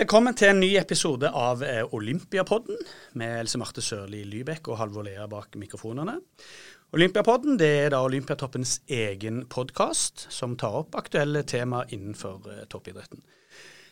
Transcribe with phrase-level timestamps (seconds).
[0.00, 2.78] Velkommen til en ny episode av eh, Olympiapodden
[3.20, 6.14] med Else Marte Sørli Lybekk og Halvor Lea bak mikrofonene.
[6.96, 13.20] Olympiapodden er da Olympiatoppens egen podkast som tar opp aktuelle temaer innenfor eh, toppidretten.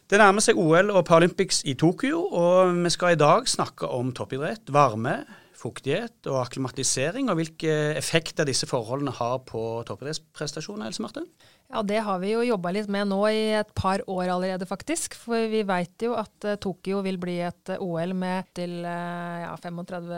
[0.09, 4.15] Det nærmer seg OL og Paralympics i Tokyo, og vi skal i dag snakke om
[4.17, 5.19] toppidrett, varme,
[5.61, 10.89] fuktighet og akklimatisering, og hvilke effekter disse forholdene har på toppidrettsprestasjoner.
[10.89, 11.27] Else Marte?
[11.69, 15.13] Ja, Det har vi jo jobba litt med nå i et par år allerede, faktisk.
[15.21, 19.43] For vi veit jo at uh, Tokyo vil bli et uh, OL med til uh,
[19.45, 20.09] ja, 35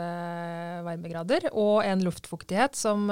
[0.87, 3.03] varmegrader og en luftfuktighet som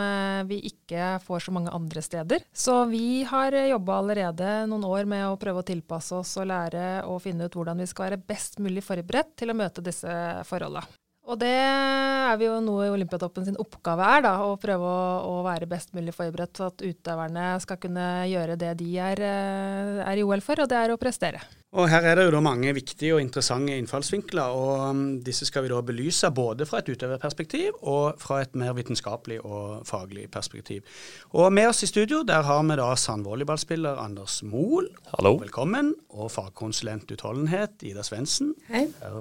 [0.48, 2.45] vi ikke får så mange andre steder.
[2.53, 7.03] Så vi har jobba allerede noen år med å prøve å tilpasse oss og lære
[7.09, 10.15] og finne ut hvordan vi skal være best mulig forberedt til å møte disse
[10.48, 10.85] forholda.
[11.29, 15.35] Og det er vi jo noe Olympiatoppen sin oppgave er, da, å prøve å, å,
[15.45, 20.21] være best mulig forberedt, så at utøverne skal kunne gjøre det de er, eh, er
[20.21, 21.43] i OL for, og det er å prestere.
[21.77, 24.41] Og Her er det jo da mange viktige og interessante innfallsvinkler.
[24.41, 28.73] og um, Disse skal vi da belyse både fra et utøverperspektiv og fra et mer
[28.73, 30.81] vitenskapelig og faglig perspektiv.
[31.29, 34.89] Og Med oss i studio der har vi da sandvolleyballspiller Anders Moel.
[35.13, 35.35] Hallo.
[35.37, 35.93] Velkommen.
[36.09, 38.55] Og fagkonsulent utholdenhet Ida Svendsen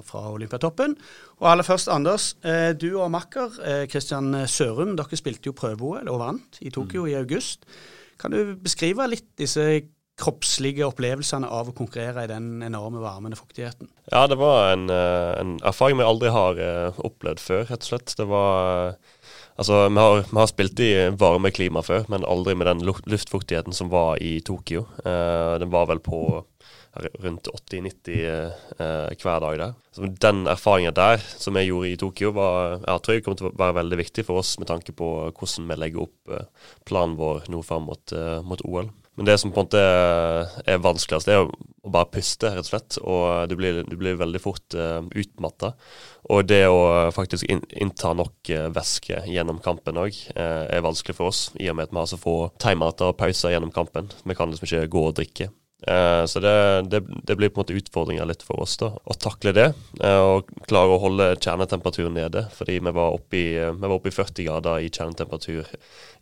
[0.03, 0.97] fra Olympiatoppen.
[1.37, 2.35] Og aller først, Anders.
[2.43, 7.05] Eh, du og makker Kristian eh, Sørum, dere spilte jo prøve-OL og vant i Tokyo
[7.05, 7.11] mm.
[7.13, 7.69] i august.
[8.19, 9.69] Kan du beskrive litt disse
[10.19, 13.89] kroppslige opplevelsene av å konkurrere i den enorme varmen og fuktigheten?
[14.11, 17.91] Ja, det var en, eh, en erfaring vi aldri har eh, opplevd før, rett og
[17.93, 18.17] slett.
[18.19, 18.99] Det var
[19.59, 23.75] Altså, vi har, vi har, spilt i varme klima før, men aldri med den luftfuktigheten
[23.75, 24.85] som var i Tokyo.
[25.03, 26.45] Eh, den var vel på
[26.93, 28.25] rundt 80-90
[28.79, 29.73] eh, hver dag der.
[29.91, 33.49] Så den erfaringen der som jeg gjorde i Tokyo, var, jeg tror jeg kommer til
[33.49, 37.17] å være veldig viktig for oss med tanke på hvordan vi legger opp eh, planen
[37.19, 38.89] vår nå fram mot, eh, mot OL.
[39.19, 39.79] Men det som på en måte
[40.63, 42.95] er vanskeligst, det er å bare puste, rett og slett.
[43.03, 45.73] Og du blir, du blir veldig fort uh, utmatta.
[46.31, 51.33] Og det å faktisk innta nok uh, væske gjennom kampen òg uh, er vanskelig for
[51.33, 54.07] oss, i og med at vi har så få timeouter og pauser gjennom kampen.
[54.23, 55.49] Vi kan liksom ikke gå og drikke.
[55.87, 56.53] Uh, så det,
[56.91, 59.69] det, det, blir på en måte utfordringer litt for oss da, å takle det.
[60.01, 62.45] Uh, og klare å holde kjernetemperaturen nede.
[62.55, 65.71] Fordi vi var oppe i, vi var oppe i 40 grader i kjernetemperatur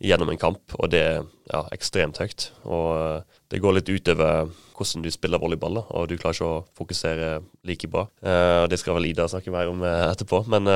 [0.04, 2.50] gjennom en kamp, og det er ja, ekstremt høyt.
[2.68, 7.30] Og det går litt utover hvordan du spiller volleyball, og du klarer ikke å fokusere
[7.66, 8.04] like bra.
[8.06, 10.44] og Det skal vel Ida snakke mer om etterpå.
[10.52, 10.68] Men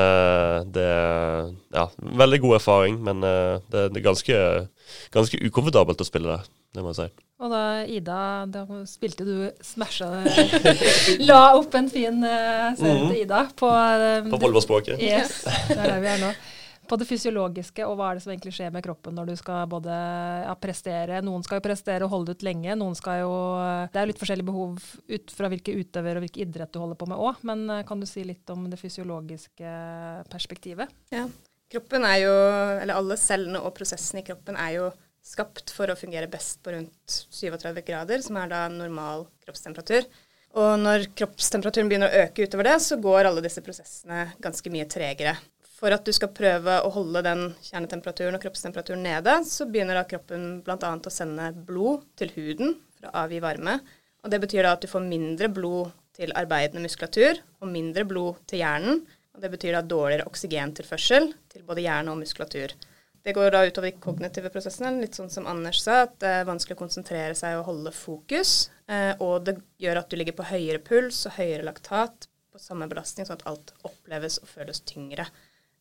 [0.75, 1.85] det er ja,
[2.23, 4.41] veldig god erfaring, men det, det er ganske,
[5.15, 7.23] ganske ukomfortabelt å spille der det må jeg si.
[7.43, 8.19] Og da, Ida,
[8.49, 10.07] da spilte du smasha
[11.29, 15.01] La opp en fin uh, serie til Ida på På volleyballspråket.
[15.01, 16.31] Yes, det er der vi er nå.
[16.89, 19.69] På det fysiologiske, og hva er det som egentlig skjer med kroppen når du skal
[19.71, 22.75] både ja, prestere Noen skal jo prestere og holde ut lenge.
[22.79, 23.31] Noen skal jo
[23.93, 24.83] Det er jo litt forskjellige behov
[25.13, 27.39] ut fra hvilke utøver og hvilken idrett du holder på med òg.
[27.47, 29.77] Men uh, kan du si litt om det fysiologiske
[30.33, 30.91] perspektivet?
[31.13, 31.25] Ja.
[31.73, 32.35] Kroppen er jo
[32.83, 34.91] Eller alle cellene og prosessene i kroppen er jo
[35.23, 40.03] skapt for å fungere best på rundt 37 grader, som er da normal kroppstemperatur.
[40.59, 44.85] Og når kroppstemperaturen begynner å øke utover det, så går alle disse prosessene ganske mye
[44.91, 45.37] tregere.
[45.83, 50.05] For at du skal prøve å holde den kjernetemperaturen og kroppstemperaturen nede, så begynner da
[50.07, 50.77] kroppen bl.a.
[50.79, 53.73] å sende blod til huden for å avgi varme.
[54.23, 58.39] Og det betyr da at du får mindre blod til arbeidende muskulatur og mindre blod
[58.47, 59.03] til hjernen.
[59.35, 62.77] Og det betyr da dårligere oksygentilførsel til både hjerne og muskulatur.
[63.19, 66.47] Det går da utover de kognitive prosessene, litt sånn som Anders sa, at det er
[66.47, 68.69] vanskelig å konsentrere seg og holde fokus.
[68.87, 72.87] Eh, og det gjør at du ligger på høyere puls og høyere laktat på samme
[72.87, 75.27] belastning, sånn at alt oppleves og føles tyngre.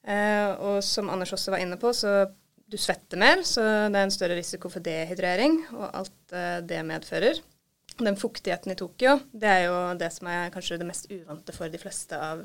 [0.02, 2.26] Eh, og som Anders også var inne på, så
[2.72, 6.82] du svetter mer, så det er en større risiko for dehydrering og alt eh, det
[6.88, 7.42] medfører.
[8.00, 11.70] Den fuktigheten i Tokyo, det er jo det som er kanskje det mest uvante for
[11.70, 12.40] de fleste av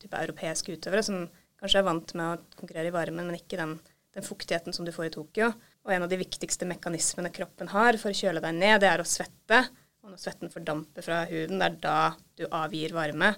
[0.00, 1.26] type europeiske utøvere, som
[1.60, 3.74] kanskje er vant med å konkurrere i varmen, men ikke den
[4.14, 5.50] den fuktigheten som du får i Tokyo.
[5.84, 9.02] Og en av de viktigste mekanismene kroppen har for å kjøle deg ned, det er
[9.02, 9.64] å svette.
[10.04, 11.98] Og når svetten fordamper fra huden, det er da
[12.38, 13.34] du avgir varme.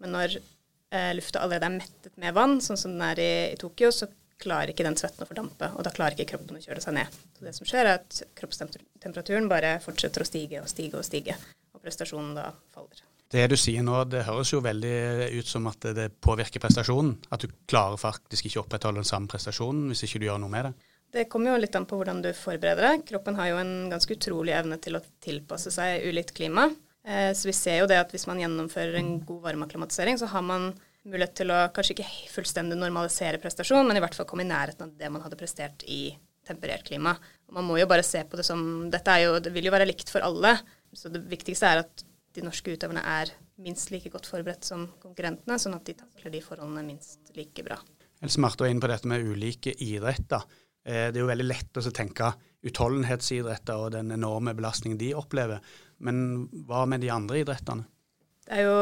[0.00, 0.36] Men når
[0.94, 4.10] eh, lufta allerede er mettet med vann, sånn som den er i, i, Tokyo, så
[4.40, 7.20] klarer ikke den svetten å fordampe, og da klarer ikke kroppen å kjøre seg ned.
[7.36, 11.36] Så det som skjer, er at kroppstemperaturen bare fortsetter å stige og stige og stige,
[11.74, 13.04] og prestasjonen da faller.
[13.30, 17.12] Det du sier nå, det høres jo veldig ut som at det påvirker prestasjonen.
[17.30, 20.50] At du klarer faktisk ikke å opprettholde den samme prestasjonen hvis ikke du gjør noe
[20.50, 20.72] med det.
[21.14, 23.04] Det kommer jo litt an på hvordan du forbereder deg.
[23.06, 26.68] Kroppen har jo en ganske utrolig evne til å tilpasse seg ulikt klima.
[27.06, 30.44] Eh, så vi ser jo det at hvis man gjennomfører en god varmeakklimatisering, så har
[30.44, 30.70] man
[31.08, 34.88] mulighet til å kanskje ikke fullstendig normalisere prestasjon, men i hvert fall komme i nærheten
[34.88, 36.10] av det man hadde prestert i
[36.46, 37.14] temperert klima.
[37.48, 38.62] Og man må jo bare se på det som
[38.92, 40.56] Dette jo, det vil jo være likt for alle.
[40.96, 42.04] Så det viktigste er at
[42.36, 46.42] de norske utøverne er minst like godt forberedt som konkurrentene, sånn at de takler de
[46.44, 47.78] forholdene minst like bra.
[48.20, 50.44] Else Marte var inne på dette med ulike idretter.
[50.84, 52.32] Eh, det er jo veldig lett å tenke
[52.66, 55.62] utholdenhetsidretter og den enorme belastningen de opplever.
[56.00, 57.86] Men hva med de andre idrettene?
[58.50, 58.78] Det er jo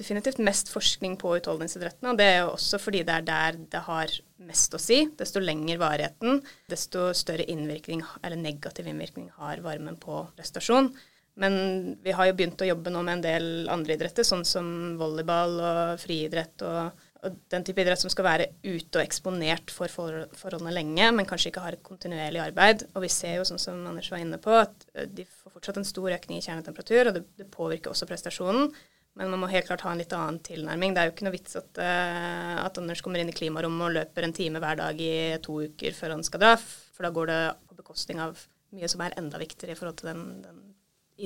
[0.00, 3.82] definitivt mest forskning på utholdenhetsidrettene, og det er jo også fordi det er der det
[3.86, 4.14] har
[4.48, 5.04] mest å si.
[5.18, 6.40] Desto lengre varigheten,
[6.72, 10.90] desto større innvirkning, eller negativ innvirkning har varmen på prestasjon.
[11.38, 11.54] Men
[12.02, 14.66] vi har jo begynt å jobbe nå med en del andre idretter, sånn som
[15.00, 19.90] volleyball og friidrett og, og den type idrett som skal være ute og eksponert for
[19.90, 22.86] forholdene lenge, men kanskje ikke har et kontinuerlig arbeid.
[22.96, 25.86] Og vi ser jo, sånn som Anders var inne på, at de får fortsatt en
[25.86, 28.72] stor økning i kjernetemperatur, og det, det påvirker også prestasjonen.
[29.20, 30.94] Men man må helt klart ha en litt annen tilnærming.
[30.94, 33.96] Det er jo ikke noe vits at, uh, at Anders kommer inn i klimarommet og
[33.98, 35.14] løper en time hver dag i
[35.44, 38.40] to uker før han skal dra, for da går det på bekostning av
[38.72, 40.62] mye som er enda viktigere i forhold til den, den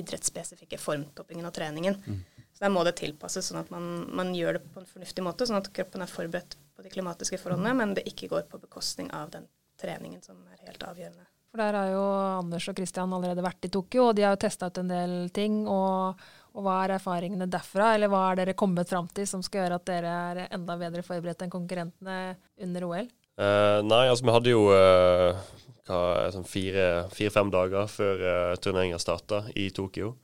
[0.01, 1.97] idrettsspesifikke formtoppingen og treningen.
[2.05, 2.19] Mm.
[2.53, 5.45] Så Der må det tilpasses, sånn at man, man, gjør det på en fornuftig måte,
[5.45, 9.11] sånn at kroppen er forberedt på de klimatiske forholdene, men det ikke går på bekostning
[9.13, 9.45] av den
[9.81, 11.27] treningen som er helt avgjørende.
[11.51, 12.01] For Der har jo
[12.41, 15.15] Anders og Christian allerede vært i Tokyo, og de har jo testa ut en del
[15.35, 15.63] ting.
[15.67, 16.19] og
[16.57, 19.77] og hva er erfaringene derfra, eller hva er dere kommet fram til som skal gjøre
[19.77, 22.17] at dere er enda bedre forberedt enn konkurrentene
[22.65, 23.09] under OL?
[23.37, 28.99] Uh, eh, nei, altså vi hadde jo uh, sånn fire-fem fire, dager før uh, turneringa
[29.01, 30.15] starta i Tokyo.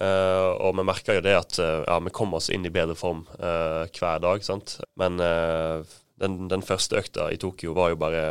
[0.00, 3.26] Uh, og vi merker jo det at ja, vi kommer oss inn i bedre form
[3.38, 4.44] hver dag.
[4.44, 4.78] sant?
[5.00, 8.24] Men den, den, første økta i Tokyo var jo bare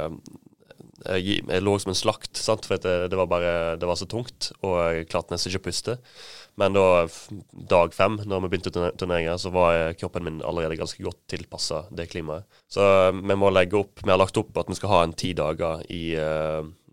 [1.01, 2.67] jeg, jeg lå som en slakt, sant?
[2.67, 5.67] for det, det, var bare, det var så tungt, og jeg klarte nesten ikke å
[5.69, 5.97] puste.
[6.59, 7.07] Men da,
[7.71, 12.09] dag fem, når vi begynte turneringa, så var kroppen min allerede ganske godt tilpassa det
[12.11, 12.45] klimaet.
[12.71, 15.15] Så eh, vi må legge opp Vi har lagt opp at vi skal ha en
[15.17, 16.03] ti dager i,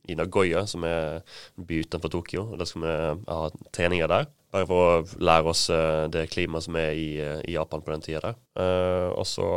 [0.08, 1.20] i Nagoya, som er
[1.58, 2.48] en by utenfor Tokyo.
[2.52, 2.96] og Da skal vi
[3.28, 3.40] ha
[3.74, 4.30] treninger der.
[4.54, 5.66] Bare for å lære oss
[6.14, 8.38] det klimaet som er i, i, Japan på den tida der.
[9.12, 9.48] Og så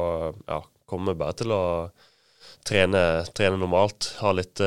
[0.49, 0.59] ja,
[0.89, 1.63] kommer vi bare til å
[2.67, 4.11] trene, trene normalt.
[4.21, 4.61] Ha litt,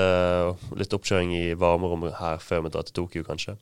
[0.79, 3.57] litt oppkjøring i varmerommet her før vi drar til Tokyo, kanskje.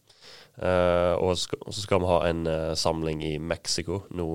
[0.61, 4.26] Uh, og så skal vi ha en uh, samling i Mexico nå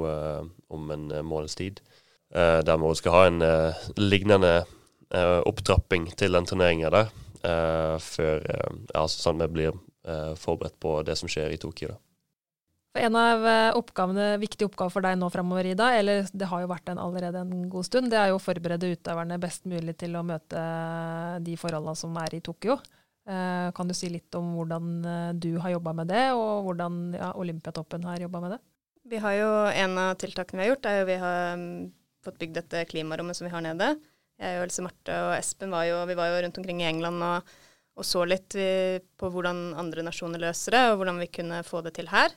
[0.74, 1.82] om en måneds tid.
[2.30, 3.44] der vi også skal ha en
[3.96, 4.66] lignende
[5.48, 7.14] opptrapping til den turneringa der.
[8.04, 8.44] før
[8.94, 9.78] ja, sånn vi blir
[10.36, 11.88] forberedt på det som skjer i Tokyo.
[11.88, 12.07] da.
[12.98, 13.44] En av
[13.78, 17.44] oppgavene, viktige oppgaver for deg nå framover, Ida, eller det har jo vært den allerede
[17.44, 20.64] en god stund, det er jo å forberede utøverne best mulig til å møte
[21.46, 22.80] de forholdene som er i Tokyo.
[23.28, 27.00] Eh, kan du si litt om hvordan eh, du har jobba med det, og hvordan
[27.18, 28.60] ja, Olympiatoppen har jobba med det?
[29.12, 31.82] Vi har jo En av tiltakene vi har gjort, er jo vi har mm,
[32.24, 33.98] fått bygd dette klimarommet som vi har nede.
[34.40, 37.26] Jeg og Else Marte og Espen var jo, vi var jo rundt omkring i England
[37.26, 37.52] og,
[37.98, 41.98] og så litt på hvordan andre nasjoner løser det, og hvordan vi kunne få det
[41.98, 42.36] til her.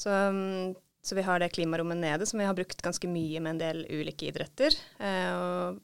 [0.00, 0.74] Så, mm,
[1.04, 3.84] så, vi har det klimarommet nede som vi har brukt ganske mye med en del
[3.90, 4.76] ulike idretter.
[4.98, 5.80] Eh, og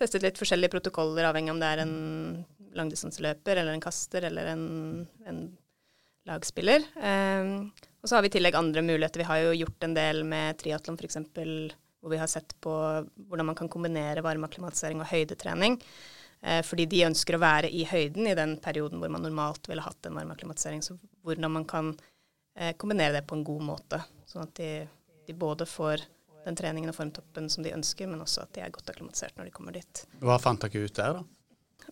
[0.00, 1.96] testet litt forskjellige protokoller, avhengig om det er en
[2.78, 4.66] langdistanseløper eller en kaster eller en,
[5.26, 5.42] en
[6.28, 6.84] lagspiller.
[6.94, 7.70] Um,
[8.02, 9.24] og så har vi i tillegg andre muligheter.
[9.24, 11.18] Vi har jo gjort en del med triatlon f.eks.
[11.34, 12.74] hvor vi har sett på
[13.28, 15.80] hvordan man kan kombinere varmeakklimatisering og høydetrening.
[16.40, 19.82] Eh, fordi de ønsker å være i høyden i den perioden hvor man normalt ville
[19.82, 20.84] hatt en varmeakklimatisering.
[20.84, 22.14] Så hvordan man kan eh,
[22.80, 24.70] kombinere det på en god måte, sånn at de,
[25.28, 26.02] de både får
[26.44, 29.50] den treningen og formtoppen som de ønsker, men også at de er godt akklimatisert når
[29.50, 30.04] de kommer dit.
[30.24, 31.26] Hva fant dere ut der, da?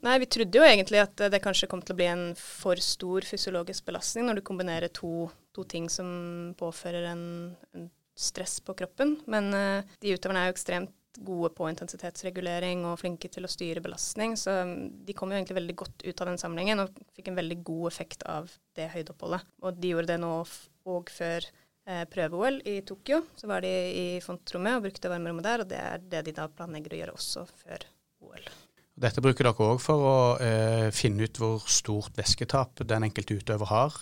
[0.04, 3.24] Nei, vi trodde jo egentlig at det kanskje kom til å bli en for stor
[3.24, 7.24] fysiologisk belastning når du kombinerer to, to ting som påfører en,
[7.76, 9.18] en, stress på kroppen.
[9.28, 10.92] Men uh, de utøverne er jo ekstremt
[11.24, 14.74] gode på intensitetsregulering og flinke til å styre belastning, så um,
[15.06, 17.86] de kom jo egentlig veldig godt ut av den samlingen og fikk en veldig god
[17.90, 19.46] effekt av det høydeoppholdet.
[19.64, 20.32] Og de gjorde det nå
[20.86, 21.46] òg før
[21.88, 23.22] eh, prøve-OL i Tokyo.
[23.38, 26.48] Så var de i fontrommet og brukte varmerommet der, og det er det de da
[26.52, 27.88] planlegger å gjøre også før
[28.26, 28.50] OL.
[28.96, 33.68] Dette bruker dere òg for å eh, finne ut hvor stort væsketap den enkelte utøver
[33.68, 33.98] har?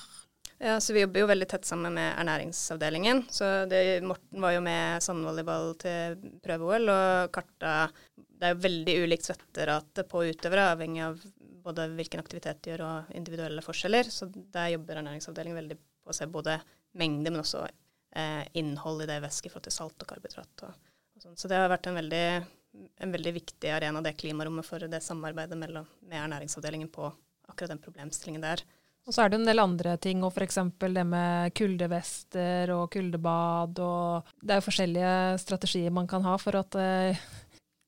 [0.58, 3.25] Ja, så Vi jobber jo veldig tett sammen med ernæringsavdelingen.
[3.30, 8.94] så det, Morten var jo med sandvolleyball til prøve-OL og karta Det er jo veldig
[9.04, 11.20] ulikt svetterate på utøvere, avhengig av
[11.64, 14.11] både hvilken aktivitet de gjør og individuelle forskjeller.
[14.12, 16.58] Så der jobber ernæringsavdelingen veldig på å se både
[17.00, 20.66] mengde, men også eh, innhold i det væsket i forhold til salt og karbohydrat.
[20.66, 20.92] Og,
[21.25, 22.26] og så det har vært en veldig
[22.75, 27.06] en veldig viktig arena, det klimarommet, for det samarbeidet mellom, med ernæringsavdelingen på
[27.49, 28.64] akkurat den problemstillingen der.
[29.04, 30.58] Og så er det en del andre ting, og f.eks.
[30.80, 33.80] det med kuldevester og kuldebad.
[33.84, 37.26] og Det er jo forskjellige strategier man kan ha for at uh,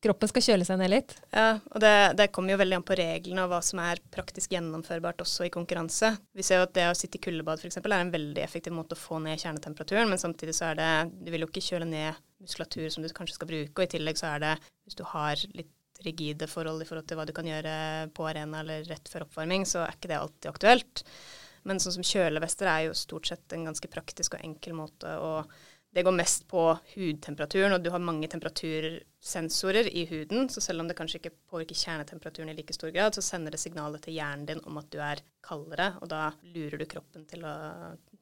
[0.04, 1.14] kroppen skal kjøle seg ned litt.
[1.32, 4.52] Ja, og det, det kommer jo veldig an på reglene og hva som er praktisk
[4.52, 6.12] gjennomførbart også i konkurranse.
[6.36, 7.80] Vi ser jo at det å sitte i kuldebad f.eks.
[7.80, 11.32] er en veldig effektiv måte å få ned kjernetemperaturen, men samtidig så er det Du
[11.32, 14.34] vil jo ikke kjøle ned muskulatur som du kanskje skal bruke, og i tillegg så
[14.34, 14.54] er det
[14.84, 15.72] hvis du har litt
[16.06, 17.76] rigide forhold i forhold til hva du kan gjøre
[18.16, 21.04] på arena eller rett før oppvarming, så er ikke det alltid aktuelt.
[21.66, 25.32] Men sånn som kjølevester er jo stort sett en ganske praktisk og enkel måte å
[25.96, 26.60] det går mest på
[26.92, 30.50] hudtemperaturen, og du har mange temperatursensorer i huden.
[30.52, 33.62] Så selv om det kanskje ikke påvirker kjernetemperaturen i like stor grad, så sender det
[33.62, 37.46] signalet til hjernen din om at du er kaldere, og da lurer du kroppen til
[37.48, 37.54] å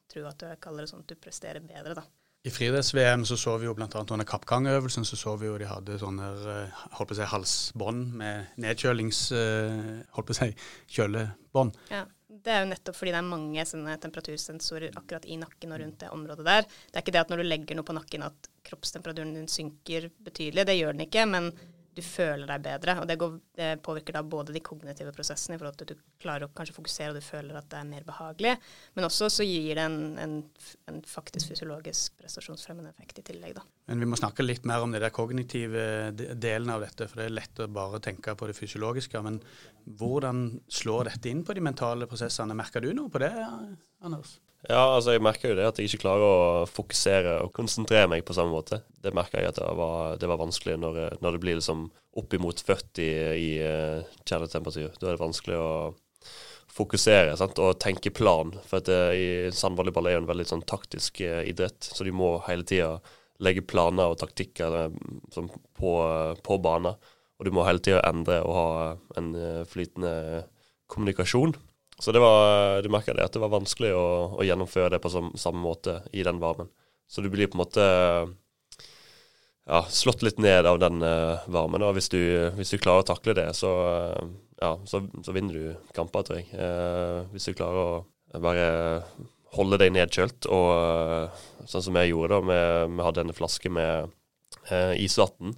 [0.06, 2.06] tro at du er kaldere, sånn at du presterer bedre, da.
[2.44, 3.88] I friidretts-VM så så vi jo bl.a.
[3.88, 8.18] under kappgangøvelsen så så vi jo de hadde sånne eh, holdt på å si, halsbånd
[8.20, 9.22] med nedkjølings...
[9.32, 9.78] Eh,
[10.16, 10.50] holdt på å si,
[10.98, 11.80] kjølebånd.
[11.94, 12.04] Ja
[12.44, 16.02] det er jo nettopp fordi det er mange sånne temperatursensorer akkurat i nakken og rundt
[16.02, 16.66] det området der.
[16.66, 20.10] Det er ikke det at når du legger noe på nakken at kroppstemperaturen din synker
[20.24, 20.66] betydelig.
[20.68, 21.50] Det gjør den ikke, men
[21.94, 22.96] du føler deg bedre.
[23.00, 26.02] Og det, går, det, påvirker da både de kognitive prosessene i forhold til at du
[26.22, 28.54] klarer å kanskje fokusere og du føler at det er mer behagelig,
[28.96, 30.36] men også så gir det en, en,
[30.90, 33.64] en faktisk fysiologisk prestasjonsfremmende effekt i tillegg, da.
[33.90, 35.84] Men vi må snakke litt mer om de der kognitive
[36.14, 39.20] delene av dette, for det er lett å bare tenke på det fysiologiske.
[39.24, 39.42] Men
[40.00, 42.56] hvordan slår dette inn på de mentale prosessene?
[42.56, 43.34] Merker du noe på det,
[44.04, 44.38] Anders?
[44.64, 48.22] Ja, altså jeg merker jo det at jeg ikke klarer å fokusere og konsentrere meg
[48.24, 48.80] på samme måte.
[48.96, 51.82] Det merker jeg at det var, det var vanskelig når, når, det blir liksom
[52.16, 54.94] oppimot 40 i uh, kjernetemperatur.
[54.96, 55.74] Da er det vanskelig å
[56.74, 57.60] fokusere sant?
[57.60, 58.54] og tenke plan.
[58.64, 62.16] For at det, i sandvolleyball er jo en veldig sånn taktisk uh, idrett, så de
[62.16, 62.96] må hele tida
[63.44, 65.94] legge planer og taktikker uh, på,
[66.40, 66.96] på banen.
[67.36, 68.66] Og du må hele tida endre og ha
[69.20, 69.32] en
[69.68, 70.44] flytende
[70.88, 71.52] kommunikasjon.
[71.98, 74.06] Så det var, du merka det at det var vanskelig å,
[74.40, 76.70] å gjennomføre det på som, samme måte i den varmen.
[77.06, 77.84] Så du blir på en måte
[79.64, 81.84] ja, slått litt ned av den uh, varmen.
[81.84, 82.20] Og hvis du,
[82.58, 86.40] hvis du, klarer å takle det, så, uh, ja, så, så vinner du kamper, tror
[86.40, 86.50] jeg.
[86.52, 88.66] Uh, hvis du klarer å bare
[89.54, 92.58] holde deg nedkjølt, og sånn som jeg gjorde da,
[92.90, 94.10] vi hadde en flaske med
[94.98, 95.52] isvann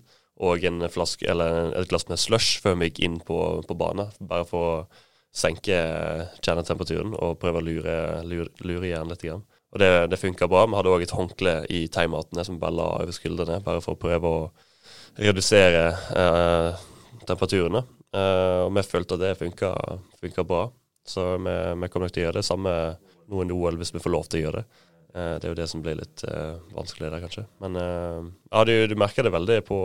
[0.45, 4.11] og en flaske, eller et glass med slush før vi gikk inn på, på banen,
[4.21, 4.75] bare for å
[5.37, 5.77] senke
[6.41, 9.27] kjernetemperaturen og prøve å lure, lure, lure hjernen litt.
[9.27, 9.45] Grann.
[9.75, 10.65] Og det, det funka bra.
[10.65, 14.01] Vi hadde òg et håndkle i timeoutene som bare la over skuldrene, bare for å
[14.01, 14.41] prøve å
[15.21, 16.87] redusere eh,
[17.29, 17.85] temperaturene.
[18.17, 20.65] Eh, og vi følte at det funka, bra.
[21.07, 21.53] Så vi,
[21.83, 22.73] vi kommer nok til å gjøre det samme
[23.27, 24.85] under OL hvis vi får lov til å gjøre det.
[25.17, 27.47] Eh, det er jo det som blir litt eh, vanskelig der, kanskje.
[27.65, 29.79] Men eh, ja, du, du, merker det veldig på,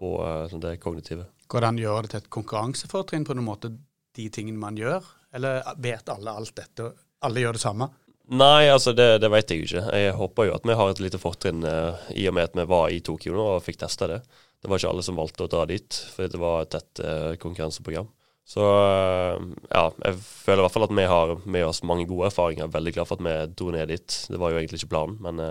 [0.00, 0.12] på
[0.50, 1.28] sånn det kognitive.
[1.52, 3.72] Går det gjøre det til et konkurransefortrinn på noen måte?
[4.16, 5.06] De tingene man gjør?
[5.32, 6.92] Eller vet alle alt dette,
[7.24, 7.88] alle gjør det samme?
[8.32, 9.98] Nei, altså det, det vet jeg jo ikke.
[9.98, 12.64] Jeg håper jo at vi har et lite fortrinn uh, i og med at vi
[12.70, 14.20] var i Tokyo nå og fikk testa det.
[14.62, 17.32] Det var ikke alle som valgte å dra dit, fordi det var et tett uh,
[17.42, 18.08] konkurranseprogram.
[18.46, 22.30] Så uh, ja, jeg føler i hvert fall at vi har med oss mange gode
[22.30, 22.70] erfaringer.
[22.72, 24.18] Veldig glad for at vi dro ned dit.
[24.30, 25.42] Det var jo egentlig ikke planen, men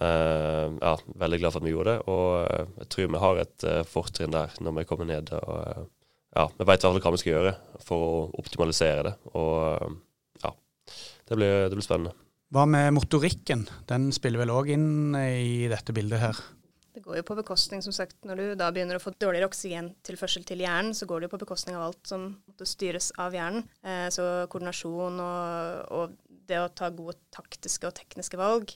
[0.00, 2.02] ja, veldig glad for at vi gjorde det.
[2.08, 5.32] Og jeg tror vi har et fortrinn der når vi kommer ned.
[5.36, 5.90] og
[6.36, 9.14] ja, vi veit hva vi skal gjøre for å optimalisere det.
[9.34, 9.96] Og
[10.44, 10.54] ja,
[11.26, 12.14] det blir, det blir spennende.
[12.50, 13.66] Hva med motorikken?
[13.86, 16.40] Den spiller vel òg inn i dette bildet her?
[16.90, 18.16] Det går jo på bekostning, som sagt.
[18.26, 21.42] Når du da begynner å få dårligere oksygentilførsel til hjernen, så går det jo på
[21.44, 23.62] bekostning av alt som måtte styres av hjernen.
[23.86, 26.18] Eh, så koordinasjon og, og,
[26.50, 28.72] det å ta gode taktiske og tekniske valg,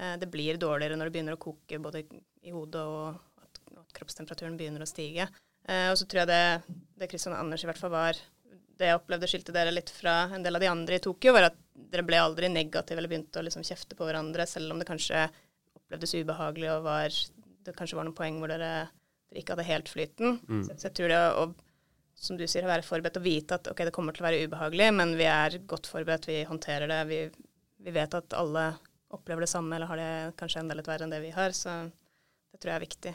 [0.00, 3.92] eh, det blir dårligere når det begynner å koke både i hodet og at, at
[4.00, 5.28] kroppstemperaturen begynner å stige.
[5.68, 8.18] Eh, og så tror jeg det, det Kristian og Anders i hvert fall var
[8.78, 11.50] Det jeg opplevde skilte dere litt fra en del av de andre i Tokyo, var
[11.50, 11.56] at
[11.92, 15.24] dere ble aldri negative eller begynte å liksom kjefte på hverandre, selv om det kanskje
[15.74, 17.16] opplevdes ubehagelig og var,
[17.66, 18.88] det kanskje var noen poeng hvor dere,
[19.30, 20.38] dere ikke hadde helt flyten.
[20.46, 20.62] Mm.
[20.62, 21.44] Så, så, jeg tror det å,
[22.28, 24.42] som du sier, å være forberedt og vite at ok, det kommer til å være
[24.46, 27.00] ubehagelig, men vi er godt forberedt, vi håndterer det.
[27.10, 27.22] Vi,
[27.82, 28.68] vi vet at alle
[29.14, 31.56] opplever det samme eller har det kanskje enda litt verre enn det vi har.
[31.56, 33.14] Så det tror jeg er viktig.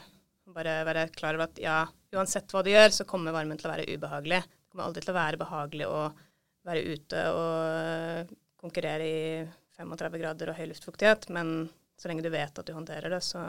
[0.54, 1.80] Bare være klar over at ja,
[2.14, 4.40] uansett hva du gjør, så kommer varmen til å være ubehagelig.
[4.44, 6.00] Det kommer aldri til å være behagelig å
[6.64, 8.34] være ute og
[8.64, 9.24] konkurrere i
[9.76, 11.66] 35 grader og høy luftfuktighet, men
[11.98, 13.42] så lenge du vet at du håndterer det, så,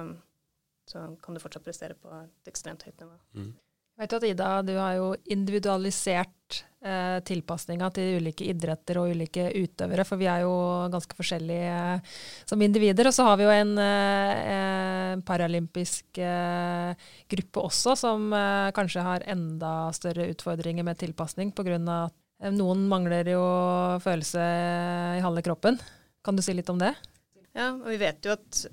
[0.89, 3.15] så kan du fortsatt prestere på et ekstremt høyt nivå.
[3.37, 3.53] Mm.
[3.95, 9.45] Jeg vet at Ida, du har jo individualisert eh, tilpasninga til ulike idretter og ulike
[9.55, 10.51] utøvere, for vi er jo
[10.91, 13.07] ganske forskjellige eh, som individer.
[13.07, 19.27] Og så har vi jo en eh, paralympisk eh, gruppe også, som eh, kanskje har
[19.31, 21.79] enda større utfordringer med tilpasning pga.
[21.79, 23.47] at eh, noen mangler jo
[24.03, 24.43] følelse
[25.21, 25.79] i halve kroppen.
[26.19, 26.91] Kan du si litt om det?
[27.55, 28.65] Ja, og vi vet jo at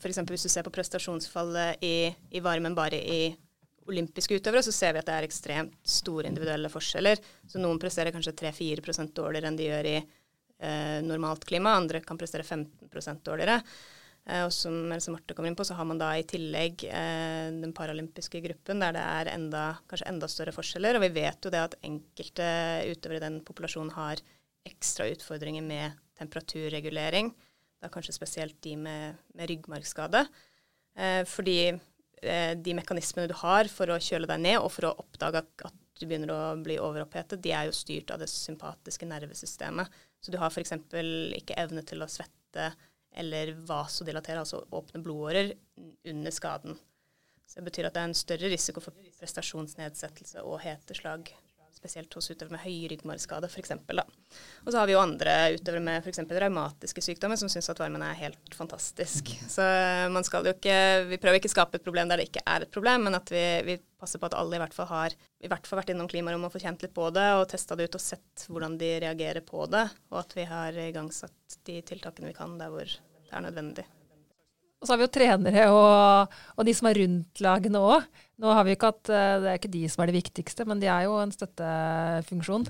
[0.00, 0.24] f.eks.
[0.32, 3.24] hvis du ser på prestasjonsfallet i, i varmen bare i
[3.90, 7.22] olympiske utøvere, så ser vi at det er ekstremt store individuelle forskjeller.
[7.48, 12.20] Så noen presterer kanskje 3-4 dårligere enn de gjør i eh, normalt klima, andre kan
[12.20, 13.60] prestere 15 dårligere.
[14.26, 17.48] Eh, og som som, Marte kommer inn på, så har man da i tillegg eh,
[17.50, 20.98] den paralympiske gruppen, der det er enda, kanskje enda større forskjeller.
[20.98, 22.46] Og vi vet jo det at enkelte
[22.92, 24.22] utøvere i den populasjonen har
[24.68, 27.32] ekstra utfordringer med temperaturregulering.
[27.82, 30.26] Da kanskje spesielt de med, med ryggmargskade.
[30.94, 31.72] Eh, fordi
[32.22, 36.06] de mekanismene du har for å kjøle deg ned, og for å oppdage at du
[36.06, 39.90] begynner å bli overopphetet, de er jo styrt av det sympatiske nervesystemet.
[40.22, 40.74] Så du har f.eks.
[41.38, 42.70] ikke evne til å svette
[43.12, 45.52] eller vasodilatere, altså åpne blodårer,
[46.08, 46.78] under skaden.
[47.46, 51.28] Så det betyr at det er en større risiko for prestasjonsnedsettelse og heteslag,
[51.82, 53.72] spesielt hos utøvere med høy ryggmargskade f.eks.
[53.74, 56.22] Og så har vi jo andre utøvere med f.eks.
[56.30, 59.32] raumatiske sykdommer som syns at varmen er helt fantastisk.
[59.50, 59.66] Så
[60.14, 60.76] man skal jo ikke
[61.10, 63.32] Vi prøver ikke å skape et problem der det ikke er et problem, men at
[63.34, 66.10] vi, vi passer på at alle i hvert fall har i hvert fall vært innom
[66.10, 68.92] klimarommet og fått kjent litt på det og testa det ut og sett hvordan de
[69.02, 73.34] reagerer på det, og at vi har igangsatt de tiltakene vi kan der hvor det
[73.34, 73.88] er nødvendig.
[74.82, 78.08] Og så har vi jo trenere og, og de som er rundt lagene òg.
[78.42, 80.82] Nå har vi ikke hatt, eh, Det er ikke de som er det viktigste, men
[80.82, 82.66] de er jo en støttefunksjon.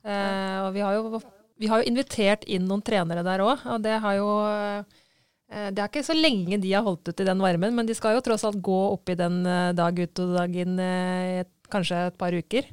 [0.00, 1.20] Eh, og vi har, jo,
[1.60, 5.82] vi har, jo, invitert inn noen trenere der òg, og det har jo eh, Det
[5.82, 8.24] er ikke så lenge de har holdt ut i den varmen, men de skal jo
[8.24, 10.80] tross alt gå opp i den eh, dag ut og dag inn
[11.70, 12.70] kanskje et par uker.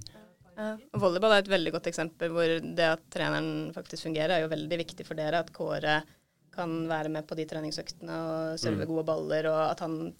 [0.57, 0.71] Ja.
[0.97, 4.79] Volleyball er et veldig godt eksempel hvor det at treneren faktisk fungerer, er jo veldig
[4.79, 5.43] viktig for dere.
[5.43, 5.99] At Kåre
[6.57, 8.89] kan være med på de treningsøktene og serve mm.
[8.91, 9.49] gode baller.
[9.51, 10.13] og at han,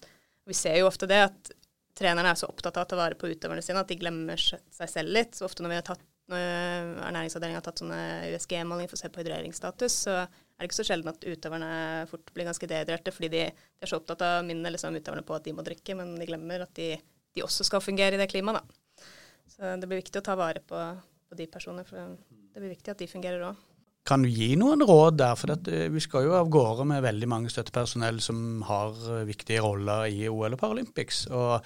[0.48, 1.52] Vi ser jo ofte det at
[1.98, 4.88] trenerne er så opptatt av å ta vare på utøverne sine at de glemmer seg
[4.90, 5.34] selv litt.
[5.34, 8.00] Så ofte når vi har tatt ernæringsavdelingen har tatt sånne
[8.34, 11.70] USG-målinger for å se på hydreringsstatus, så er det ikke så sjelden at utøverne
[12.10, 15.24] fort blir ganske dehydrerte, fordi de, de, er så opptatt av å minne liksom, utøverne
[15.24, 16.90] på at de må drikke, men de glemmer at de,
[17.32, 18.60] de også skal fungere i det klimaet.
[18.60, 19.06] Da.
[19.48, 20.82] Så det blir viktig å ta vare på,
[21.30, 23.67] på de personene, for det blir viktig at de fungerer òg.
[24.08, 25.36] Kan du gi noen råd der?
[25.36, 29.60] For dette, vi skal jo av gårde med veldig mange støttepersonell som har eh, viktige
[29.64, 31.26] roller i OL og Paralympics.
[31.28, 31.58] Og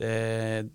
[0.00, 0.14] det,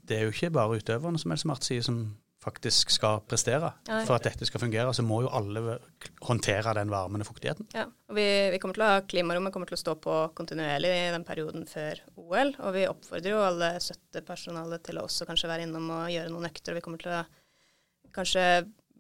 [0.06, 2.04] det er jo ikke bare utøverne, som Else Marte sier, som
[2.46, 3.72] faktisk skal prestere.
[3.90, 5.80] Ja, for at dette skal fungere, så må jo alle
[6.28, 7.72] håndtere den varmen og fuktigheten.
[7.74, 10.94] Ja, og vi, vi, kommer til å ha Klimarommet kommer til å stå på kontinuerlig
[10.94, 12.54] i den perioden før OL.
[12.60, 16.52] Og vi oppfordrer jo alle støttepersonalet til å også kanskje være innom og gjøre noen
[16.52, 16.78] økter.
[16.78, 17.26] Vi kommer til å
[18.14, 18.46] kanskje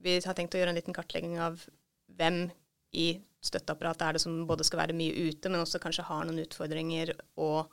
[0.05, 1.61] vi har tenkt å gjøre en liten kartlegging av
[2.19, 2.45] hvem
[2.95, 3.08] i
[3.45, 7.13] støtteapparatet er det som både skal være mye ute, men også kanskje har noen utfordringer
[7.43, 7.67] og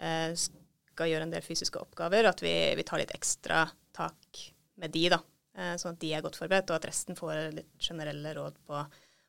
[0.00, 2.28] eh, skal gjøre en del fysiske oppgaver.
[2.28, 3.64] At vi, vi, tar litt ekstra
[3.96, 4.42] tak
[4.80, 5.20] med de, da.
[5.56, 8.84] Eh, sånn at de er godt forberedt, og at resten får litt generelle råd på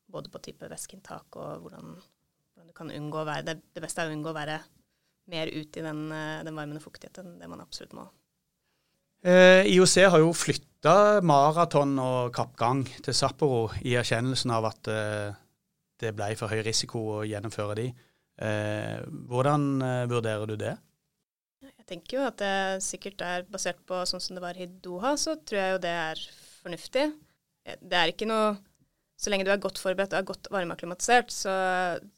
[0.07, 1.97] både på type væskeinntak og hvordan,
[2.55, 4.61] hvordan, du kan unngå å være det, det, beste er å unngå å være
[5.31, 8.07] mer ute i den, eh, den varmende fuktigheten enn det man absolutt må.
[9.25, 15.37] Eh, IOC har jo flytta maraton og kappgang til Sapporo i erkjennelsen av at eh,
[15.97, 17.87] det ble for høy risiko å gjennomføre de.
[18.37, 18.99] Eh,
[19.29, 20.75] hvordan eh, vurderer du det?
[21.65, 25.15] Jeg tenker jo at det sikkert er basert på sånn som det var i Doha,
[25.17, 26.23] så tror jeg jo det er
[26.61, 27.07] fornuftig.
[27.65, 28.53] Eh, det er ikke noe
[29.17, 31.53] så lenge du er godt forberedt og er godt varmeakklimatisert, så,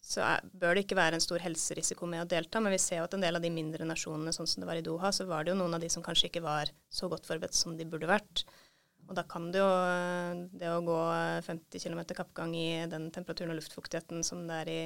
[0.03, 2.59] så er, bør det ikke være en stor helserisiko med å delta.
[2.59, 4.81] Men vi ser jo at en del av de mindre nasjonene, sånn som det var
[4.81, 7.29] i Doha, så var det jo noen av de som kanskje ikke var så godt
[7.29, 8.43] forberedt som de burde vært.
[9.07, 9.69] Og da kan det jo
[10.59, 10.97] det å gå
[11.47, 14.81] 50 km kappgang i den temperaturen og luftfuktigheten som det er i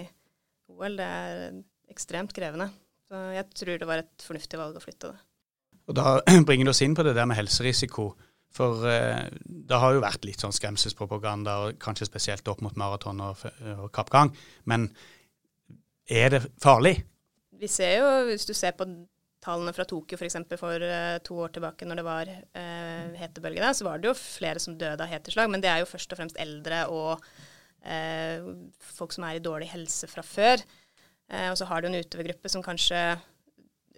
[0.71, 1.57] OL, det er
[1.91, 2.69] ekstremt krevende.
[3.09, 5.17] Så jeg tror det var et fornuftig valg å flytte det.
[5.89, 8.11] Og Da bringer det oss inn på det der med helserisiko.
[8.53, 13.23] For eh, det har jo vært litt sånn skremselspropaganda, og kanskje spesielt opp mot maraton
[13.25, 13.41] og,
[13.79, 14.33] og kappgang.
[14.69, 14.91] Men
[16.09, 16.99] er det farlig?
[17.57, 18.85] Vi ser jo, hvis du ser på
[19.43, 20.37] tallene fra Tokyo f.eks.
[20.53, 24.11] for, for uh, to år tilbake når det var uh, hetebølge der, så var det
[24.11, 25.51] jo flere som døde av heteslag.
[25.51, 27.25] Men det er jo først og fremst eldre og
[27.83, 28.53] uh,
[28.93, 30.63] folk som er i dårlig helse fra før.
[31.33, 32.99] Og så har du en utøvergruppe som kanskje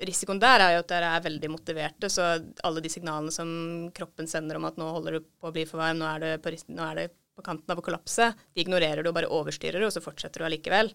[0.03, 2.35] risikoen der er jo at dere er veldig motiverte, så
[2.67, 3.49] alle de signalene som
[3.95, 6.43] kroppen sender om at nå holder du på å bli for varm, nå er du
[6.43, 7.05] på, nå er det
[7.35, 10.41] på kanten av å kollapse, de ignorerer du og bare overstyrer det, og så fortsetter
[10.41, 10.91] du allikevel.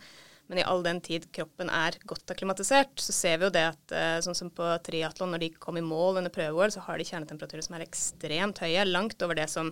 [0.50, 3.92] Men i all den tid kroppen er godt akklimatisert, så ser vi jo det at
[3.94, 7.06] eh, sånn som på triatlon, når de kom i mål under prøve-OL, så har de
[7.06, 9.70] kjernetemperaturer som er ekstremt høye, langt over det som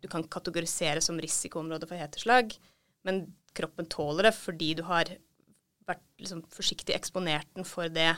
[0.00, 2.54] du kan kategorisere som risikoområde for heteslag.
[3.04, 5.12] Men kroppen tåler det fordi du har
[5.84, 8.14] vært liksom forsiktig eksponert den for det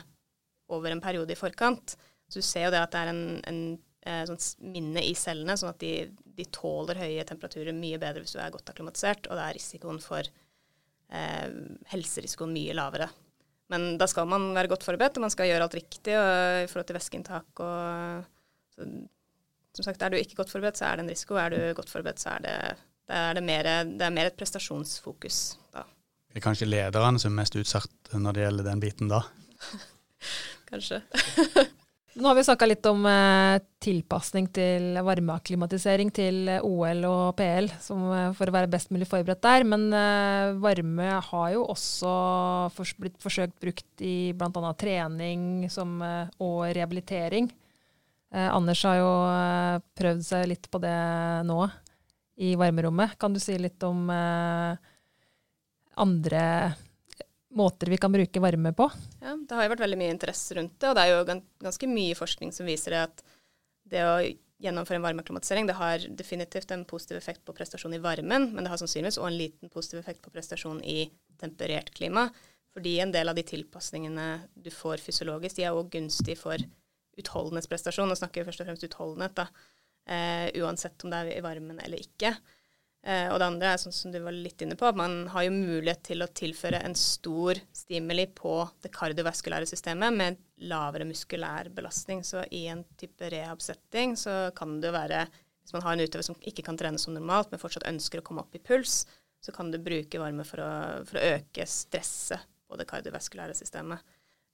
[0.73, 1.95] over en periode i forkant.
[2.27, 3.61] Så du ser jo det at det er en, en
[4.07, 8.35] eh, sånn minne i cellene, sånn at de, de, tåler høye temperaturer mye bedre hvis
[8.35, 11.47] du er godt akklimatisert, og da er risikoen for eh,
[11.93, 13.09] helserisikoen mye lavere.
[13.71, 16.67] Men da skal man være godt forberedt, og man skal gjøre alt riktig og, i
[16.71, 17.63] forhold til væskeinntak.
[17.63, 18.27] og
[18.75, 18.87] så,
[19.75, 21.35] Som sagt, er du ikke godt forberedt, så er det en risiko.
[21.39, 22.55] Er du godt forberedt, så er det,
[23.09, 25.41] det, er det, mer, det er mer et prestasjonsfokus
[25.75, 25.83] da.
[26.27, 29.23] Det er kanskje lederne som er mest utsatt når det gjelder den biten da?
[30.67, 31.01] Kanskje.
[32.17, 37.67] Nå har vi snakka litt om eh, tilpasning til varmeakklimatisering til eh, OL og PL,
[37.83, 39.65] som, eh, for å være best mulig forberedt der.
[39.69, 42.13] Men eh, varme har jo også
[42.73, 44.71] for, blitt forsøkt brukt i bl.a.
[44.81, 47.51] trening som, eh, og rehabilitering.
[48.33, 49.13] Eh, Anders har jo
[50.01, 50.97] prøvd seg litt på det
[51.45, 51.61] nå
[52.41, 53.13] i varmerommet.
[53.21, 54.09] Kan du si litt om
[55.97, 56.43] andre
[57.57, 58.89] måter vi kan bruke varme på?
[59.21, 61.89] Ja, Det har jo vært veldig mye interesse rundt det, og det er jo ganske
[61.91, 63.23] mye forskning som viser det at
[63.87, 64.17] det å
[64.63, 68.71] gjennomføre en varmeklimatisering det har definitivt en positiv effekt på prestasjon i varmen, men det
[68.71, 71.05] har sannsynligvis òg en liten positiv effekt på prestasjon i
[71.41, 72.27] temperert klima.
[72.77, 76.61] Fordi en del av de tilpasningene du får fysiologisk, de er òg gunstige for
[77.17, 78.09] utholdenhetsprestasjon.
[78.09, 79.47] Nå snakker vi først og fremst utholdenhet, da.
[80.07, 82.35] Eh, uansett om det er i varmen eller ikke.
[83.07, 85.45] Eh, og det andre er sånn som du var litt inne på, at man har
[85.45, 91.69] jo mulighet til å tilføre en stor stimuli på det kardiovaskulære systemet med lavere muskulær
[91.71, 92.25] belastning.
[92.27, 95.23] Så i en type rehab-setting så kan det jo være,
[95.63, 98.27] hvis man har en utøver som ikke kan trene som normalt, men fortsatt ønsker å
[98.27, 99.05] komme opp i puls,
[99.39, 100.69] så kan du bruke varme for å,
[101.07, 104.03] for å øke stresset på det kardiovaskulære systemet.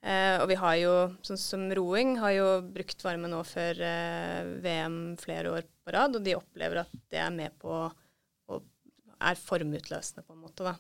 [0.04, 0.94] Eh, og vi har jo,
[1.26, 6.20] sånn som roing, har jo brukt varme nå før eh, VM flere år på rad,
[6.20, 7.88] og de opplever at det er med på
[9.30, 10.68] er formutløsende, på en måte.
[10.68, 10.76] da.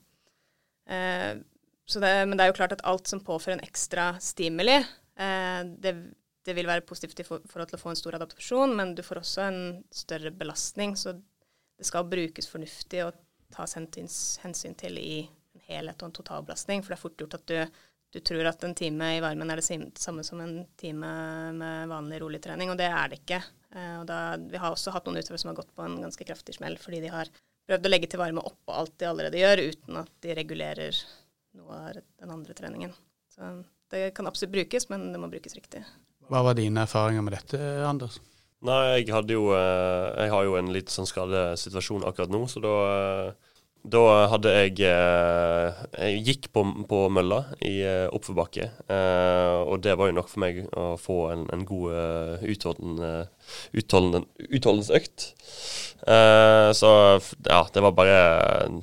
[0.93, 1.31] Eh,
[1.93, 5.93] det, men det er jo klart at alt som påfører en ekstra stimuli, eh, det,
[6.45, 9.03] det, vil være positivt i for, forhold til å få en stor adaptasjon, men du
[9.05, 9.61] får også en
[9.93, 10.95] større belastning.
[10.99, 13.17] Så det skal brukes fornuftig og
[13.53, 16.83] tas hensyn til i en helhet og en totalbelastning.
[16.83, 17.81] For det er fort gjort at du,
[18.15, 19.67] du tror at en time i varmen er det
[20.01, 21.11] samme som en time
[21.57, 23.41] med vanlig rolig trening, og det er det ikke.
[23.73, 26.57] Eh, da, vi har også hatt noen utøvere som har gått på en ganske kraftig
[26.59, 27.29] smell fordi de har
[27.69, 30.99] prøvd å legge til varme oppå alt de allerede gjør, uten at de regulerer
[31.57, 32.93] noe av den andre treningen.
[33.33, 33.55] Så
[33.93, 35.83] det kan absolutt brukes, men det må brukes riktig.
[36.31, 38.19] Hva var dine erfaringer med dette, Anders?
[38.63, 42.61] Nei, jeg hadde jo eh, Jeg har jo en litt sånn skadesituasjon akkurat nå, så
[42.63, 43.51] da eh,
[43.83, 47.75] da hadde jeg eh, Jeg gikk på, på mølla i
[48.15, 48.69] oppforbakke.
[49.67, 53.11] og det var jo nok for meg å få en, en god utholdende,
[56.75, 56.91] så
[57.47, 58.17] ja, det var bare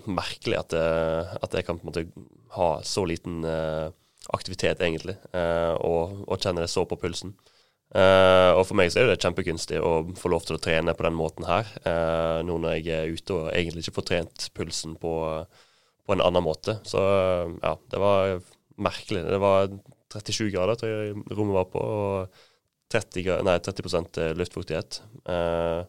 [0.08, 2.06] merkelig at, at, jeg kan på en måte
[2.56, 3.44] ha så liten
[4.32, 7.34] aktivitet, egentlig, og, og, kjenne det så på pulsen.
[7.90, 11.16] Og for meg så er det kjempekunstig å få lov til å trene på den
[11.18, 11.66] måten her,
[12.46, 15.14] nå når jeg er ute og egentlig ikke får trent pulsen på,
[16.06, 16.76] på en annen måte.
[16.86, 18.36] Så ja, det var
[18.80, 19.24] merkelig.
[19.26, 19.72] Det var
[20.14, 22.40] 37 grader tror jeg rommet var på, og
[22.90, 25.00] 30, nei, 30% luftfuktighet.
[25.28, 25.86] Uh,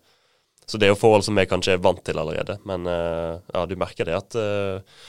[0.69, 2.59] så det er jo forhold som jeg kanskje er vant til allerede.
[2.69, 5.01] Men uh, ja, du merker det at uh,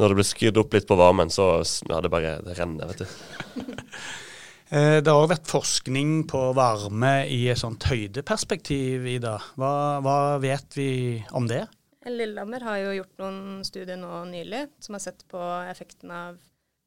[0.00, 3.04] når det blir skrudd opp litt på varmen, så ja, det bare det renner, vet
[3.04, 3.86] du.
[4.70, 9.34] Eh, det har også vært forskning på varme i et sånt høydeperspektiv, Ida.
[9.58, 9.72] Hva,
[10.04, 10.90] hva vet vi
[11.34, 11.64] om det?
[12.06, 16.38] Lillehammer har jo gjort noen studier nå nylig som har sett på effekten av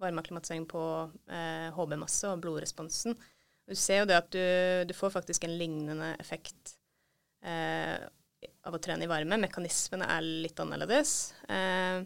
[0.01, 0.85] varmeakklimatisering på
[1.27, 3.19] eh, HB-masse og blodresponsen.
[3.67, 4.41] Du ser jo det at du,
[4.87, 6.77] du får faktisk en lignende effekt
[7.43, 7.99] eh,
[8.63, 9.41] av å trene i varme.
[9.43, 11.33] Mekanismene er litt annerledes.
[11.51, 11.99] Eh,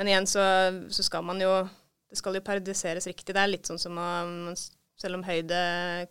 [0.00, 0.42] men igjen så,
[0.88, 1.52] så, skal man jo
[2.08, 3.34] Det skal jo periodiseres riktig.
[3.36, 4.10] Det er litt sånn som å
[5.00, 5.60] Selv om høyde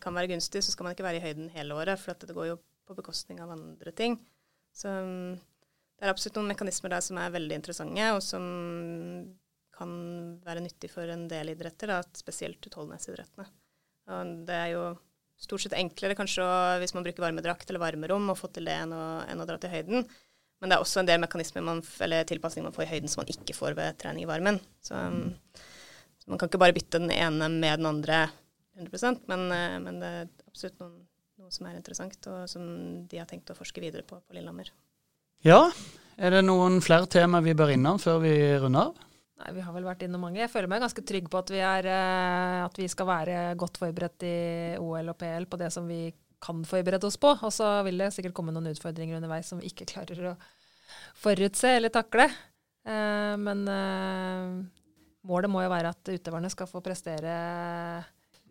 [0.01, 2.51] kan være gunstig, så skal man ikke være i høyden hele året, for det går
[2.51, 4.17] jo på bekostning av andre ting.
[4.73, 8.45] Så det er absolutt noen mekanismer der som er veldig interessante, og som
[9.79, 9.91] kan
[10.43, 13.45] være nyttig for en del idretter, da, spesielt utholdenhetsidrettene.
[14.09, 14.83] Og det er jo
[15.39, 16.43] stort sett enklere kanskje
[16.81, 19.59] hvis man bruker varmedrakt eller varmerom, og få til det enn å, enn å, dra
[19.61, 20.07] til høyden.
[20.59, 23.21] Men det er også en del mekanismer man, eller tilpasninger man får i høyden som
[23.21, 24.59] man ikke får ved trening i varmen.
[24.83, 25.37] Så, um,
[26.19, 28.25] så man kan ikke bare bytte den ene med den andre
[28.79, 31.01] 100 men, uh, men det er absolutt noen,
[31.39, 32.63] noe som er interessant, og som
[33.09, 34.71] de har tenkt å forske videre på på Lillehammer.
[35.45, 35.69] Ja,
[36.19, 39.05] er det noen flere tema vi bør innom før vi runder av?
[39.39, 40.41] Nei, Vi har vel vært innom mange.
[40.41, 43.79] Jeg føler meg ganske trygg på at vi, er, eh, at vi skal være godt
[43.79, 44.39] forberedt i
[44.83, 46.09] OL og PL på det som vi
[46.43, 47.31] kan forberede oss på.
[47.39, 50.35] Og så vil det sikkert komme noen utfordringer underveis som vi ikke klarer å
[51.23, 52.27] forutse eller takle.
[52.83, 54.59] Eh, men eh,
[55.29, 57.39] målet må jo være at utøverne skal få prestere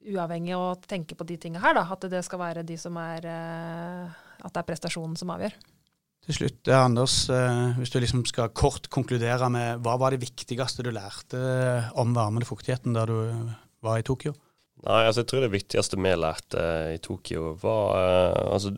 [0.08, 1.76] uavhengig og tenke på de tinga her.
[1.78, 1.84] Da.
[1.94, 5.54] At det skal være de som er At det er prestasjonen som avgjør.
[6.28, 7.14] Til slutt, Anders,
[7.78, 11.40] hvis du liksom skal kort konkludere med hva var det viktigste du lærte
[11.96, 13.16] om varmen og fuktigheten da du
[13.80, 14.34] var i Tokyo?
[14.86, 18.70] Nei, altså jeg tror det viktigste vi lærte i Tokyo, var uh, altså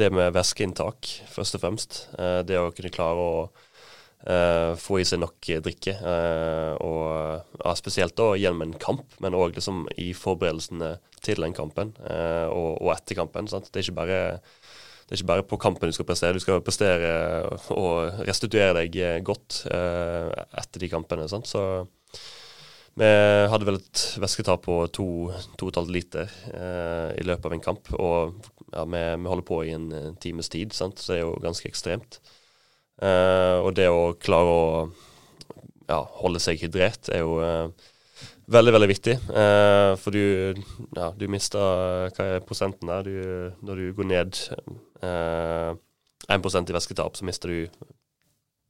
[0.00, 1.98] det med væskeinntak, først og fremst.
[2.16, 3.34] Uh, det å kunne klare å
[4.26, 5.96] uh, få i seg nok drikke.
[6.82, 11.92] og ja, Spesielt da gjennom en kamp, men òg liksom i forberedelsene til den kampen
[12.02, 13.46] og, og, etter kampen.
[13.50, 13.68] Sant?
[13.70, 14.22] Det er ikke bare
[15.02, 17.10] det er ikke bare på kampen du skal prestere, du skal prestere
[17.74, 21.28] og restituere deg godt etter de kampene.
[21.30, 21.50] Sant?
[21.50, 21.62] Så
[23.00, 23.08] vi
[23.48, 27.88] hadde vel et væsketap på 2,5 liter eh, i løpet av en kamp.
[27.96, 28.34] Og
[28.68, 31.00] ja, vi, vi, holder på i en eh, times tid, sant?
[31.00, 32.20] så det er jo ganske ekstremt.
[33.00, 34.66] Eh, og det å klare å
[35.88, 37.88] ja, holde seg hydrert er jo eh,
[38.52, 39.16] veldig, veldig viktig.
[39.42, 40.60] Eh, for du,
[40.96, 43.08] ja, du mister Hva er prosenten der?
[43.08, 44.44] Du, når du går ned
[45.02, 45.72] eh,
[46.32, 47.66] 1 i væsketap, så mister du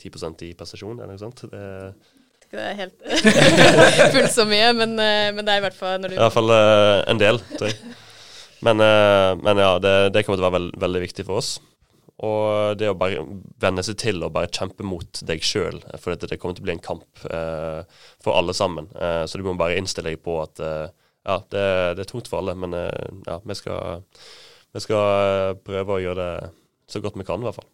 [0.02, 1.46] 10% i prestasjon, eller noe sånt.
[1.52, 2.18] Det
[2.52, 2.98] det er helt
[4.12, 6.52] fullt så mye, men, men, det er i hvert fall når du I hvert fall
[6.52, 7.94] en del, tror jeg.
[8.68, 8.82] Men,
[9.40, 11.54] men ja, det, det, kommer til å være veld, veldig viktig for oss.
[12.22, 13.24] Og det å bare
[13.62, 16.76] venne seg til å bare kjempe mot deg sjøl, for det kommer til å bli
[16.76, 17.82] en kamp eh,
[18.22, 18.88] for alle sammen.
[18.92, 21.66] så du må bare innstille deg på at ja, det,
[21.98, 24.06] det, er tungt for alle, men ja, vi skal,
[24.74, 26.50] vi skal prøve å gjøre det
[26.92, 27.70] så godt vi kan, i hvert fall.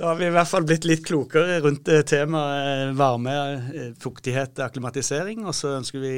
[0.00, 3.34] Da har vi i hvert fall blitt litt klokere rundt eh, temaet eh, varme,
[3.68, 5.42] eh, fuktighet, akklimatisering.
[5.44, 6.12] Og så ønsker vi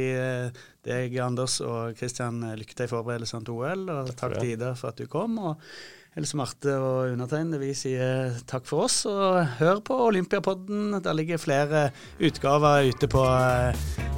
[0.87, 3.83] deg, Anders og Kristian, lykke til i forberedelsene til OL.
[3.91, 5.35] Og takk til Ida for at du kom.
[5.43, 5.67] og
[6.13, 8.99] Else Marte og undertegnede, vi sier takk for oss.
[9.09, 10.99] Og hør på Olympiapodden.
[11.01, 11.87] Der ligger flere
[12.21, 13.25] utgaver ute på,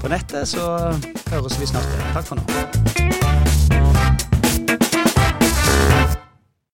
[0.02, 0.48] på nettet.
[0.50, 0.66] Så
[1.30, 1.94] høres vi snart.
[2.16, 3.23] Takk for nå.